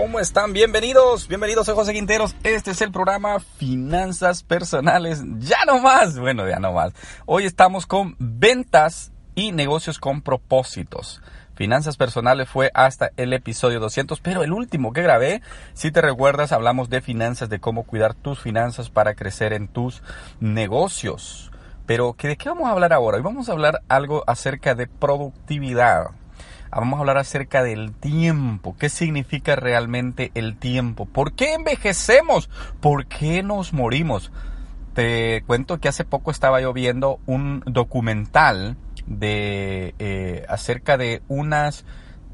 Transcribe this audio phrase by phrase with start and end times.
[0.00, 0.54] ¿Cómo están?
[0.54, 2.34] Bienvenidos, bienvenidos, soy José Quinteros.
[2.42, 5.22] Este es el programa Finanzas Personales.
[5.40, 6.94] Ya no más, bueno, ya no más.
[7.26, 11.20] Hoy estamos con ventas y negocios con propósitos.
[11.54, 15.42] Finanzas personales fue hasta el episodio 200, pero el último que grabé,
[15.74, 20.02] si te recuerdas, hablamos de finanzas, de cómo cuidar tus finanzas para crecer en tus
[20.40, 21.52] negocios.
[21.84, 23.18] Pero ¿que ¿de qué vamos a hablar ahora?
[23.18, 26.06] Hoy vamos a hablar algo acerca de productividad.
[26.70, 28.76] Vamos a hablar acerca del tiempo.
[28.78, 31.04] ¿Qué significa realmente el tiempo?
[31.04, 32.48] ¿Por qué envejecemos?
[32.80, 34.30] ¿Por qué nos morimos?
[34.94, 41.84] Te cuento que hace poco estaba yo viendo un documental de eh, acerca de unas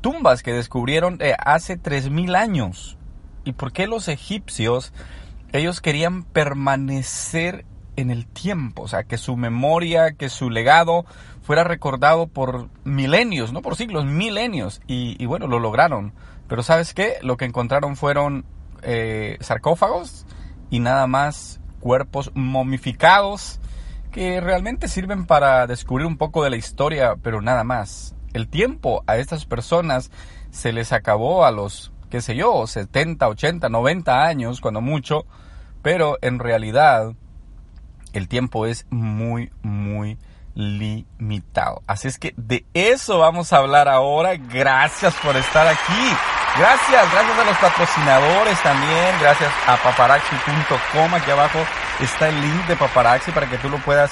[0.02, 2.98] tumbas que descubrieron eh, hace 3000 años.
[3.44, 4.92] ¿Y por qué los egipcios
[5.52, 7.64] ellos querían permanecer
[7.96, 11.04] en el tiempo, o sea, que su memoria, que su legado
[11.42, 14.80] fuera recordado por milenios, no por siglos, milenios.
[14.86, 16.12] Y, bueno, lo lograron.
[16.48, 17.18] Pero ¿sabes qué?
[17.22, 18.44] Lo que encontraron fueron
[18.82, 20.26] eh, sarcófagos
[20.70, 23.60] y nada más cuerpos momificados
[24.10, 28.14] que realmente sirven para descubrir un poco de la historia, pero nada más.
[28.32, 30.10] El tiempo a estas personas
[30.50, 35.26] se les acabó a los, qué sé yo, 70, 80, 90 años, cuando mucho,
[35.82, 37.14] pero en realidad
[38.16, 40.18] el tiempo es muy, muy
[40.54, 41.82] limitado.
[41.86, 44.36] Así es que de eso vamos a hablar ahora.
[44.36, 46.16] Gracias por estar aquí.
[46.58, 49.14] Gracias, gracias a los patrocinadores también.
[49.20, 51.14] Gracias a paparaxi.com.
[51.14, 51.58] Aquí abajo
[52.00, 54.10] está el link de Paparaxi para que tú lo puedas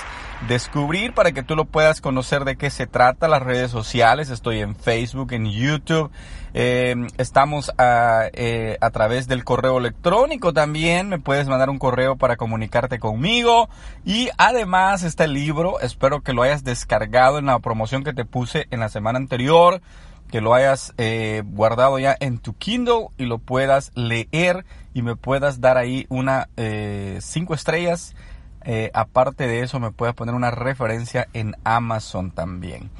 [0.48, 4.30] descubrir, para que tú lo puedas conocer de qué se trata, las redes sociales.
[4.30, 6.10] Estoy en Facebook, en YouTube.
[6.56, 11.08] Eh, estamos a, eh, a través del correo electrónico también.
[11.08, 13.68] Me puedes mandar un correo para comunicarte conmigo.
[14.04, 15.80] Y además está el libro.
[15.80, 19.80] Espero que lo hayas descargado en la promoción que te puse en la semana anterior.
[20.30, 25.16] Que lo hayas eh, guardado ya en tu Kindle y lo puedas leer y me
[25.16, 28.14] puedas dar ahí una eh, cinco estrellas.
[28.64, 32.90] Eh, aparte de eso, me puedes poner una referencia en Amazon también.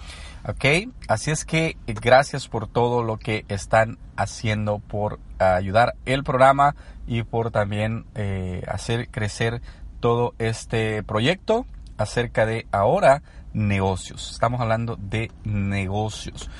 [0.46, 6.22] Ok, así es que eh, gracias por todo lo que están haciendo por ayudar el
[6.22, 6.76] programa
[7.06, 9.62] y por también eh, hacer crecer
[10.00, 13.22] todo este proyecto acerca de ahora
[13.54, 14.32] negocios.
[14.32, 16.50] Estamos hablando de negocios.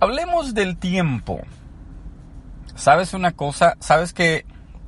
[0.00, 1.42] Hablemos del tiempo.
[2.74, 3.76] ¿Sabes una cosa?
[3.78, 4.46] ¿Sabes que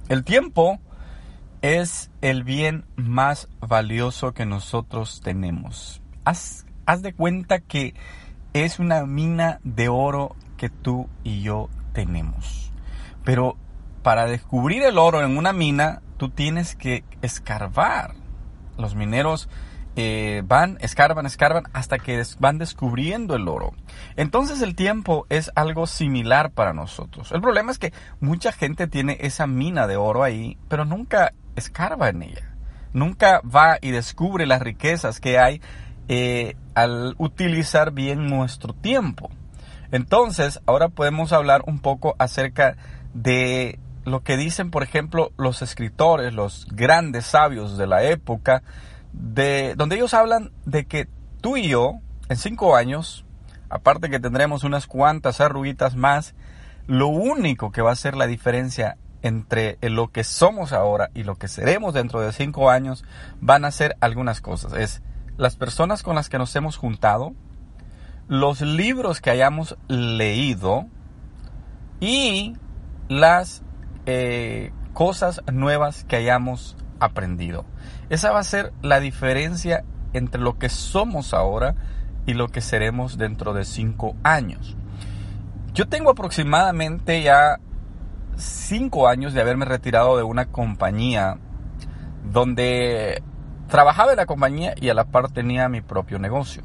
[0.08, 0.80] el tiempo
[1.62, 6.02] es el bien más valioso que nosotros tenemos?
[6.24, 7.94] Haz, haz de cuenta que
[8.52, 12.72] es una mina de oro que tú y yo tenemos.
[13.24, 13.56] Pero
[14.02, 18.14] para descubrir el oro en una mina, tú tienes que escarbar.
[18.78, 19.48] Los mineros
[19.96, 23.72] eh, van, escarban, escarban hasta que van descubriendo el oro.
[24.16, 27.32] Entonces el tiempo es algo similar para nosotros.
[27.32, 32.08] El problema es que mucha gente tiene esa mina de oro ahí, pero nunca escarba
[32.08, 32.54] en ella.
[32.92, 35.60] Nunca va y descubre las riquezas que hay
[36.08, 39.30] eh, al utilizar bien nuestro tiempo.
[39.90, 42.76] Entonces, ahora podemos hablar un poco acerca
[43.14, 48.62] de lo que dicen, por ejemplo, los escritores, los grandes sabios de la época,
[49.12, 51.08] de donde ellos hablan de que
[51.40, 51.94] tú y yo,
[52.28, 53.24] en cinco años,
[53.68, 56.34] aparte que tendremos unas cuantas arruguitas más,
[56.86, 61.36] lo único que va a ser la diferencia entre lo que somos ahora y lo
[61.36, 63.04] que seremos dentro de cinco años
[63.40, 64.72] van a ser algunas cosas.
[64.74, 65.02] Es
[65.36, 67.34] las personas con las que nos hemos juntado,
[68.28, 70.86] los libros que hayamos leído
[72.00, 72.54] y
[73.08, 73.62] las
[74.06, 77.64] eh, cosas nuevas que hayamos aprendido.
[78.08, 81.74] Esa va a ser la diferencia entre lo que somos ahora
[82.24, 84.76] y lo que seremos dentro de cinco años.
[85.74, 87.60] Yo tengo aproximadamente ya
[88.36, 91.38] cinco años de haberme retirado de una compañía
[92.24, 93.22] donde
[93.68, 96.62] trabajaba en la compañía y a la par tenía mi propio negocio.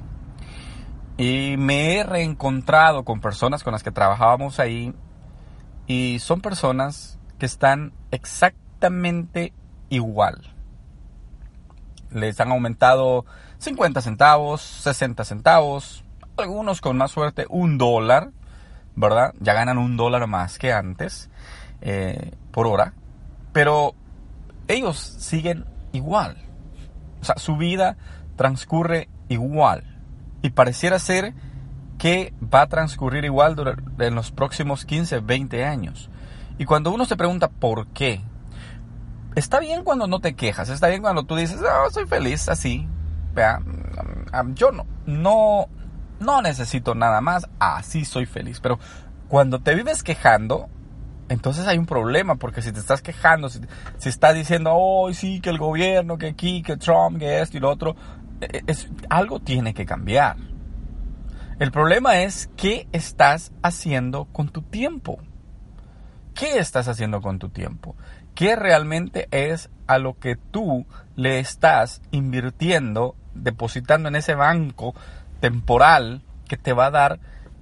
[1.18, 4.94] Y me he reencontrado con personas con las que trabajábamos ahí
[5.88, 9.54] y son personas que están exactamente
[9.90, 10.54] igual.
[12.12, 13.26] Les han aumentado
[13.60, 16.04] 50 centavos, 60 centavos,
[16.38, 18.32] algunos con más suerte un dólar,
[18.96, 19.34] ¿verdad?
[19.40, 21.30] Ya ganan un dólar más que antes
[21.82, 22.94] eh, por hora,
[23.54, 23.96] pero
[24.68, 26.38] ellos siguen igual.
[27.22, 27.98] O sea, su vida
[28.36, 29.84] transcurre igual.
[30.42, 31.34] Y pareciera ser
[31.98, 33.56] que va a transcurrir igual
[34.00, 36.10] en los próximos 15, 20 años.
[36.58, 38.22] Y cuando uno se pregunta por qué,
[39.36, 42.88] está bien cuando no te quejas, está bien cuando tú dices, "Ah, soy feliz así.
[43.36, 45.68] Mm, yo no, no,
[46.20, 48.60] no necesito nada más, así soy feliz.
[48.60, 48.80] Pero
[49.28, 50.70] cuando te vives quejando,
[51.32, 53.62] entonces hay un problema, porque si te estás quejando, si,
[54.04, 57.70] estás diciendo, oh, sí, que el gobierno, que aquí, que Trump, que esto y lo
[57.70, 57.96] otro,
[58.42, 60.36] eh, es, algo tiene que cambiar.
[61.58, 65.20] El problema es qué estás haciendo con tu tiempo.
[66.34, 67.96] ¿Qué estás haciendo con tu tiempo?
[68.36, 70.86] ¿Qué realmente es a lo que tú
[71.16, 74.94] le estás invirtiendo, depositando en ese banco
[75.40, 77.20] temporal que te va a dar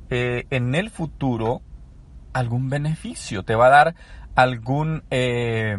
[0.09, 1.61] eh, en el futuro
[2.39, 3.43] algún beneficio?
[3.43, 3.95] Te va a dar
[4.35, 5.03] algún...
[5.09, 5.77] eh,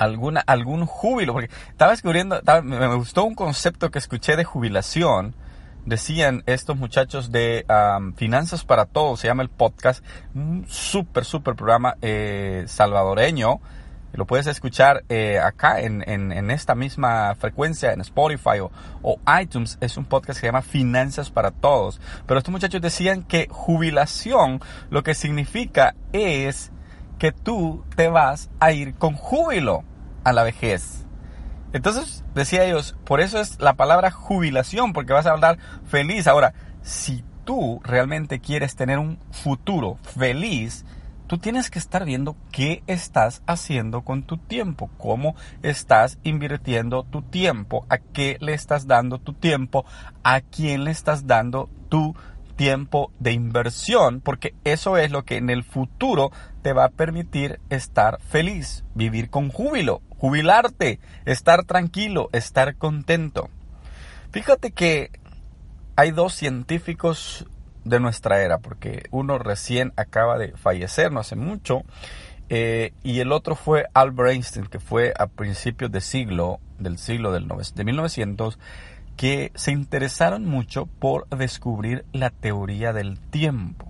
[0.00, 5.34] alguna, algún júbilo, porque estaba descubriendo, me gustó un concepto que escuché de jubilación,
[5.84, 7.66] decían estos muchachos de
[8.16, 10.02] Finanzas para Todos, se llama el podcast,
[10.34, 13.60] un súper, súper programa eh, salvadoreño,
[14.12, 18.70] lo puedes escuchar eh, acá en, en- esta misma frecuencia, en Spotify o,
[19.02, 23.22] o iTunes, es un podcast que se llama Finanzas para Todos, pero estos muchachos decían
[23.22, 24.60] que jubilación
[24.90, 26.72] lo que significa es
[27.18, 29.84] que tú te vas a ir con júbilo
[30.24, 31.06] a la vejez.
[31.72, 36.26] Entonces, decía ellos, por eso es la palabra jubilación, porque vas a hablar feliz.
[36.26, 36.52] Ahora,
[36.82, 40.84] si tú realmente quieres tener un futuro feliz,
[41.30, 47.22] tú tienes que estar viendo qué estás haciendo con tu tiempo, cómo estás invirtiendo tu
[47.22, 49.84] tiempo, a qué le estás dando tu tiempo,
[50.24, 52.16] a quién le estás dando tu
[52.56, 56.32] tiempo de inversión, porque eso es lo que en el futuro
[56.62, 63.50] te va a permitir estar feliz, vivir con júbilo, jubilarte, estar tranquilo, estar contento.
[64.32, 65.12] Fíjate que
[65.94, 67.46] hay dos científicos
[67.84, 71.82] de nuestra era, porque uno recién acaba de fallecer, no hace mucho,
[72.48, 77.32] eh, y el otro fue Albert Einstein, que fue a principios de siglo, del siglo
[77.32, 78.58] del nove- de 1900,
[79.16, 83.86] que se interesaron mucho por descubrir la teoría del tiempo.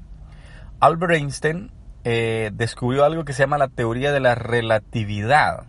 [0.80, 1.70] Albert Einstein
[2.04, 5.64] eh, descubrió algo que se llama la teoría de la relatividad.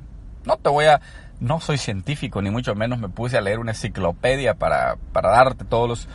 [0.46, 1.02] No te voy a,
[1.42, 5.66] no soy científico, ni mucho menos me puse a leer una enciclopedia para, para darte
[5.66, 6.08] todos los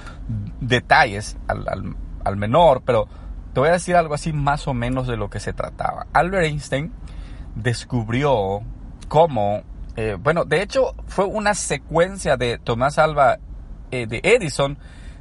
[0.60, 1.68] detalles al,
[2.24, 3.08] al- menor, pero
[3.52, 6.06] te voy a decir algo así más o menos de lo que se trataba.
[6.12, 6.92] Albert Einstein
[7.56, 8.62] descubrió
[9.08, 9.62] cómo,
[9.96, 13.38] eh, bueno, de hecho fue una secuencia de Tomás Alba
[13.90, 14.78] eh, de Edison,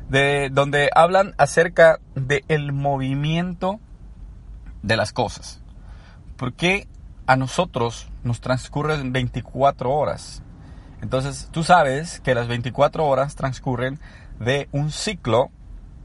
[0.10, 3.80] de, donde hablan acerca del movimiento
[4.84, 5.62] de las cosas.
[6.38, 6.88] Porque
[7.26, 10.42] a nosotros nos transcurren 24 horas.
[11.02, 14.00] Entonces tú sabes que las 24 horas transcurren
[14.40, 15.50] de un ciclo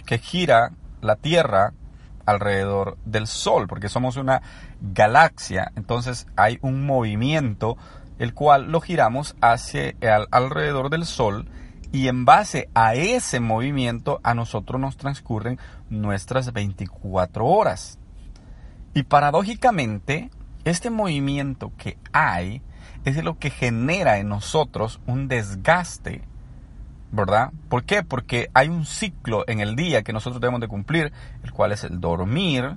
[0.06, 1.72] que gira la Tierra
[2.26, 4.42] alrededor del Sol, porque somos una
[4.80, 7.76] galaxia, entonces hay un movimiento
[8.18, 11.48] el cual lo giramos hacia al- alrededor del Sol
[11.92, 15.58] y en base a ese movimiento a nosotros nos transcurren
[15.88, 17.98] nuestras 24 horas.
[18.94, 20.30] Y paradójicamente,
[20.64, 22.62] este movimiento que hay
[23.04, 26.22] es lo que genera en nosotros un desgaste,
[27.12, 27.50] ¿verdad?
[27.68, 28.02] ¿Por qué?
[28.02, 31.12] Porque hay un ciclo en el día que nosotros debemos de cumplir,
[31.42, 32.76] el cual es el dormir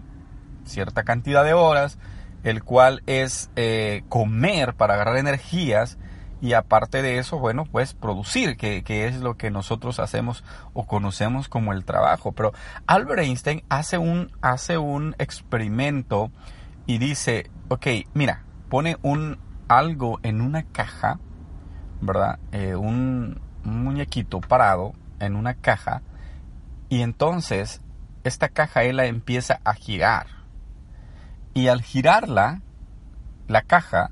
[0.65, 1.97] cierta cantidad de horas,
[2.43, 5.97] el cual es eh, comer para agarrar energías
[6.41, 10.85] y aparte de eso, bueno, pues producir, que, que es lo que nosotros hacemos o
[10.85, 12.33] conocemos como el trabajo.
[12.33, 12.51] Pero
[12.85, 16.31] Albert Einstein hace un, hace un experimento
[16.85, 19.37] y dice, ok, mira, pone un
[19.67, 21.19] algo en una caja,
[22.01, 22.39] ¿verdad?
[22.51, 26.01] Eh, un, un muñequito parado en una caja
[26.89, 27.81] y entonces
[28.23, 30.27] esta caja él la empieza a girar.
[31.53, 32.61] Y al girarla,
[33.47, 34.11] la caja,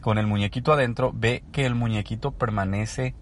[0.00, 3.14] con el muñequito adentro, ve que el muñequito permanece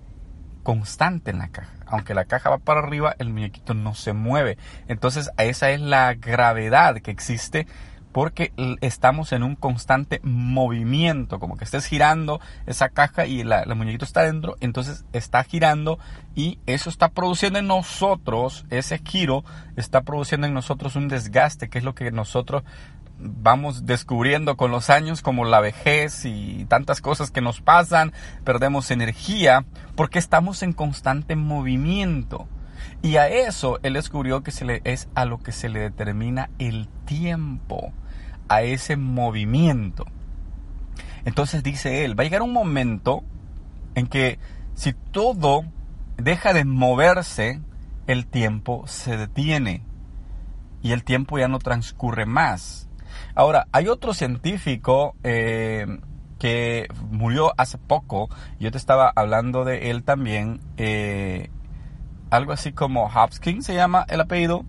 [0.62, 1.72] constante en la caja.
[1.86, 4.58] Aunque la caja va para arriba, el muñequito no se mueve.
[4.88, 7.66] Entonces, esa es la gravedad que existe
[8.12, 13.74] porque estamos en un constante movimiento, como que estés girando esa caja y la, la
[13.74, 15.98] muñequito está dentro, entonces está girando
[16.34, 19.44] y eso está produciendo en nosotros, ese giro
[19.76, 22.62] está produciendo en nosotros un desgaste, que es lo que nosotros
[23.22, 28.12] vamos descubriendo con los años como la vejez y tantas cosas que nos pasan,
[28.44, 29.64] perdemos energía
[29.94, 32.48] porque estamos en constante movimiento.
[33.02, 36.50] Y a eso él descubrió que se le, es a lo que se le determina
[36.58, 37.92] el tiempo,
[38.48, 40.06] a ese movimiento.
[41.24, 43.22] Entonces dice él, va a llegar un momento
[43.94, 44.38] en que
[44.74, 45.64] si todo
[46.16, 47.60] deja de moverse,
[48.06, 49.84] el tiempo se detiene
[50.82, 52.88] y el tiempo ya no transcurre más.
[53.34, 55.86] Ahora, hay otro científico eh,
[56.38, 61.50] que murió hace poco, yo te estaba hablando de él también, eh,
[62.32, 64.64] algo así como Hopkins se llama el apellido,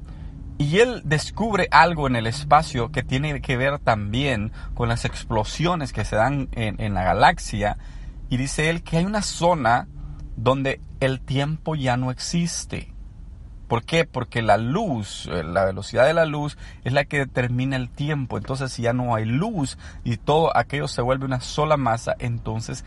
[0.58, 5.94] y él descubre algo en el espacio que tiene que ver también con las explosiones
[5.94, 7.78] que se dan en, en la galaxia,
[8.30, 9.88] y dice él que hay una zona
[10.36, 12.94] donde el tiempo ya no existe.
[13.68, 14.06] ¿Por qué?
[14.06, 18.38] Porque la luz, eh, la velocidad de la luz es la que determina el tiempo.
[18.38, 22.84] Entonces, si ya no hay luz y todo aquello se vuelve una sola masa, entonces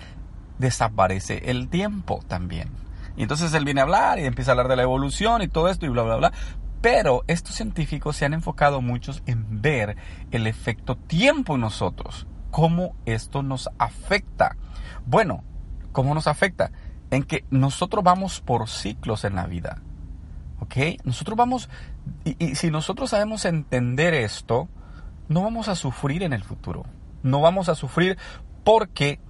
[0.58, 2.85] desaparece el tiempo también.
[3.16, 5.68] Y entonces él viene a hablar y empieza a hablar de la evolución y todo
[5.68, 6.32] esto y bla, bla, bla.
[6.80, 9.96] Pero estos científicos se han enfocado muchos en ver
[10.30, 14.56] el efecto tiempo en nosotros, cómo esto nos afecta.
[15.06, 15.42] Bueno,
[15.92, 16.70] ¿cómo nos afecta?
[17.10, 19.82] En que nosotros vamos por ciclos en la vida.
[20.60, 20.76] ¿Ok?
[21.04, 21.68] Nosotros vamos,
[22.24, 24.68] y, y si nosotros sabemos entender esto,
[25.28, 26.84] no vamos a sufrir en el futuro.
[27.22, 28.18] No vamos a sufrir
[28.64, 29.20] porque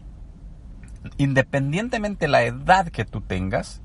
[1.18, 3.80] independientemente la edad que tú tengas,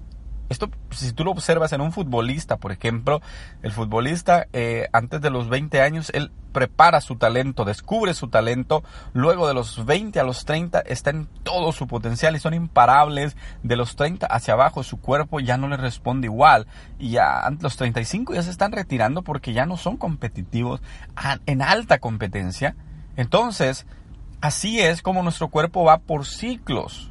[0.50, 3.22] esto si tú lo observas en un futbolista, por ejemplo,
[3.62, 8.84] el futbolista eh, antes de los 20 años, él prepara su talento, descubre su talento,
[9.14, 13.38] luego de los 20 a los 30 está en todo su potencial y son imparables,
[13.64, 16.68] de los 30 hacia abajo su cuerpo ya no le responde igual
[17.00, 20.82] y ya los 35 ya se están retirando porque ya no son competitivos
[21.16, 22.76] a- en alta competencia.
[23.16, 23.86] Entonces,
[24.42, 27.11] así es como nuestro cuerpo va por ciclos,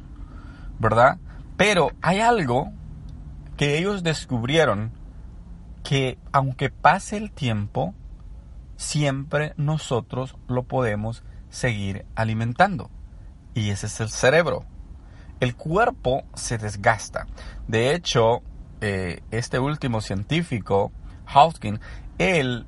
[0.81, 1.19] ¿verdad?
[1.55, 2.71] Pero hay algo
[3.55, 4.91] que ellos descubrieron
[5.83, 7.93] que aunque pase el tiempo,
[8.75, 12.89] siempre nosotros lo podemos seguir alimentando.
[13.53, 14.65] Y ese es el cerebro.
[15.39, 17.27] El cuerpo se desgasta.
[17.67, 18.41] De hecho,
[18.79, 20.91] eh, este último científico,
[21.25, 21.79] Hawking,
[22.17, 22.65] él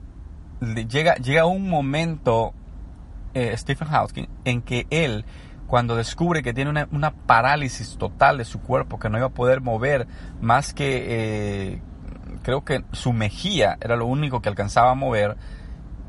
[0.60, 2.54] le llega, llega un momento,
[3.34, 5.26] eh, Stephen Hawking, en que él,
[5.68, 9.62] cuando descubre que tiene una, parálisis total de su cuerpo, que no iba a poder
[9.62, 10.08] mover
[10.42, 11.06] más que,
[11.74, 11.82] eh,
[12.44, 15.38] creo que su mejilla era lo único que alcanzaba a mover,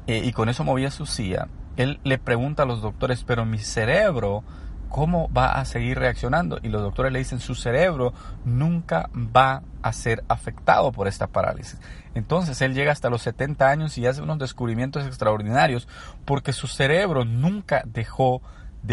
[0.06, 3.58] eh, y con eso movía su silla, él le pregunta a los doctores, pero mi
[3.58, 4.44] cerebro,
[4.88, 6.58] ¿cómo va a seguir reaccionando?
[6.62, 8.12] Y los doctores le dicen, su cerebro
[8.44, 11.80] nunca va a ser afectado por esta parálisis.
[12.14, 15.88] Entonces él llega hasta los 70 años y hace unos descubrimientos extraordinarios
[16.24, 18.44] porque su cerebro nunca dejó de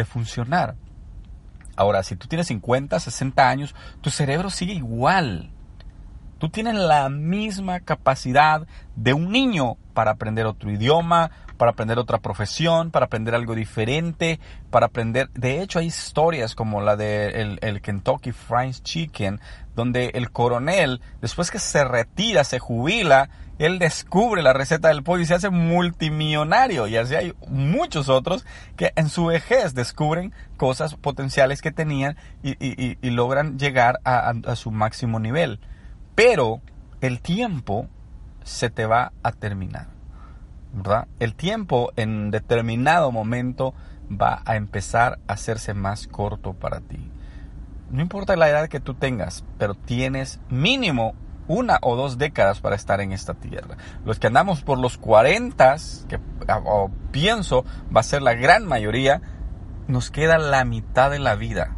[0.06, 0.76] funcionar.
[1.76, 5.50] Ahora, si tú tienes 50, 60 años, tu cerebro sigue igual.
[6.38, 12.18] Tú tienes la misma capacidad de un niño para aprender otro idioma, para aprender otra
[12.18, 14.40] profesión, para aprender algo diferente,
[14.72, 15.30] para aprender...
[15.34, 19.40] De hecho, hay historias como la de el Kentucky Fried Chicken,
[19.76, 23.30] donde el coronel, después que se retira, se jubila,
[23.66, 26.88] él descubre la receta del pollo y se hace multimillonario.
[26.88, 33.10] Y así hay muchos otros que en su vejez descubren cosas potenciales que tenían y,
[33.10, 35.60] logran llegar a- a- a su máximo nivel
[36.16, 36.62] pero
[37.02, 37.88] el tiempo
[38.44, 39.88] se te va a terminar.
[40.74, 41.08] ¿verdad?
[41.20, 43.74] El tiempo en determinado momento
[44.10, 47.10] va a empezar a hacerse más corto para ti.
[47.90, 51.14] No importa la edad que tú tengas, pero tienes mínimo
[51.52, 53.76] una o dos décadas para estar en esta tierra.
[54.06, 55.76] Los que andamos por los 40,
[56.08, 56.20] que
[56.66, 57.66] o pienso
[57.96, 59.22] va a ser la gran mayoría,
[59.88, 61.76] nos queda la mitad de la vida.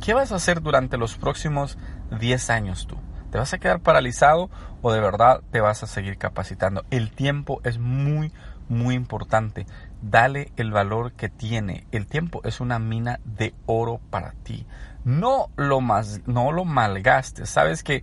[0.00, 1.76] ¿Qué vas a hacer durante los próximos
[2.18, 2.96] 10 años tú?
[3.30, 4.48] ¿Te vas a quedar paralizado
[4.80, 6.84] o de verdad te vas a seguir capacitando?
[6.90, 8.32] El tiempo es muy,
[8.68, 9.66] muy importante.
[10.02, 11.86] Dale el valor que tiene.
[11.90, 14.66] El tiempo es una mina de oro para ti.
[15.04, 17.50] No lo, más, no lo malgastes.
[17.50, 18.02] Sabes que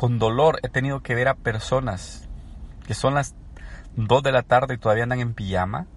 [0.00, 2.26] con dolor he tenido que ver a personas
[2.86, 3.34] que son las
[3.96, 5.88] 2 de la tarde y todavía andan en pijama.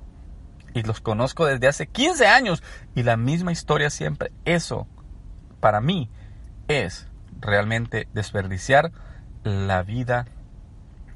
[0.74, 2.62] Y los conozco desde hace 15 años.
[2.95, 4.33] Y la misma historia siempre.
[4.43, 4.88] Eso,
[5.62, 6.10] para mí,
[6.67, 7.07] es
[7.39, 8.91] realmente desperdiciar
[9.45, 10.25] la vida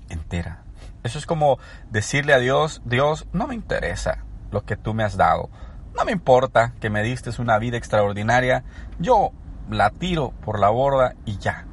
[0.07, 0.63] entera.
[1.03, 5.17] Eso es como decirle a Dios, Dios, no me interesa lo que tú me has
[5.17, 5.49] dado.
[5.93, 8.63] No me importa que me diste una vida extraordinaria.
[8.97, 9.33] Yo
[9.69, 11.65] la tiro por la borda y ya.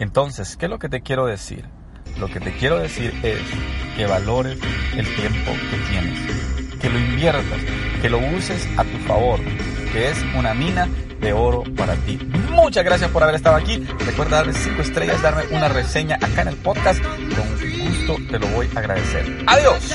[0.00, 1.66] Entonces, ¿qué es lo que te quiero decir?
[2.18, 3.38] Lo que te quiero decir es
[3.94, 4.58] que valores
[4.96, 6.18] el tiempo que tienes,
[6.80, 7.60] que lo inviertas,
[8.00, 9.38] que lo uses a tu favor,
[9.92, 10.88] que es una mina
[11.20, 12.18] de oro para ti.
[12.50, 13.86] Muchas gracias por haber estado aquí.
[14.06, 17.04] Recuerda darme 5 estrellas, darme una reseña acá en el podcast.
[17.04, 19.44] Con gusto te lo voy a agradecer.
[19.46, 19.92] Adiós.